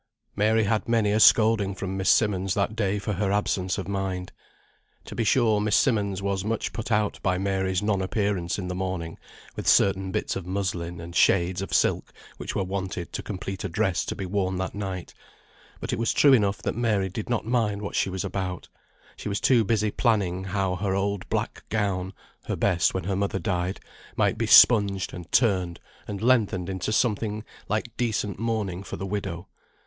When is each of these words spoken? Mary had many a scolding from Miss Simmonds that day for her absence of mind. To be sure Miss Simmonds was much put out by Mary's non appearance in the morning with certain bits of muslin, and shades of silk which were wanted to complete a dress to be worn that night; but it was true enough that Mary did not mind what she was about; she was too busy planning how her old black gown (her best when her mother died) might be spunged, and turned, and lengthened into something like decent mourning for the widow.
Mary 0.35 0.63
had 0.63 0.89
many 0.89 1.11
a 1.11 1.19
scolding 1.19 1.75
from 1.75 1.95
Miss 1.95 2.09
Simmonds 2.09 2.55
that 2.55 2.75
day 2.75 2.97
for 2.97 3.13
her 3.13 3.31
absence 3.31 3.77
of 3.77 3.87
mind. 3.87 4.31
To 5.05 5.13
be 5.13 5.23
sure 5.23 5.61
Miss 5.61 5.75
Simmonds 5.75 6.23
was 6.23 6.43
much 6.43 6.73
put 6.73 6.91
out 6.91 7.19
by 7.21 7.37
Mary's 7.37 7.83
non 7.83 8.01
appearance 8.01 8.57
in 8.57 8.67
the 8.67 8.73
morning 8.73 9.19
with 9.55 9.67
certain 9.67 10.11
bits 10.11 10.35
of 10.35 10.43
muslin, 10.47 10.99
and 10.99 11.15
shades 11.15 11.61
of 11.61 11.71
silk 11.71 12.11
which 12.37 12.55
were 12.55 12.63
wanted 12.63 13.13
to 13.13 13.21
complete 13.21 13.63
a 13.63 13.69
dress 13.69 14.03
to 14.05 14.15
be 14.15 14.25
worn 14.25 14.55
that 14.57 14.73
night; 14.73 15.13
but 15.79 15.93
it 15.93 15.99
was 15.99 16.13
true 16.13 16.33
enough 16.33 16.63
that 16.63 16.73
Mary 16.75 17.07
did 17.07 17.29
not 17.29 17.45
mind 17.45 17.83
what 17.83 17.93
she 17.95 18.09
was 18.09 18.25
about; 18.25 18.69
she 19.15 19.29
was 19.29 19.39
too 19.39 19.63
busy 19.63 19.91
planning 19.91 20.45
how 20.45 20.77
her 20.77 20.95
old 20.95 21.29
black 21.29 21.63
gown 21.69 22.11
(her 22.45 22.55
best 22.55 22.95
when 22.95 23.03
her 23.03 23.15
mother 23.15 23.37
died) 23.37 23.79
might 24.15 24.35
be 24.39 24.47
spunged, 24.47 25.13
and 25.13 25.31
turned, 25.31 25.79
and 26.07 26.23
lengthened 26.23 26.69
into 26.69 26.91
something 26.91 27.43
like 27.69 27.95
decent 27.97 28.39
mourning 28.39 28.81
for 28.81 28.95
the 28.97 29.05
widow. 29.05 29.47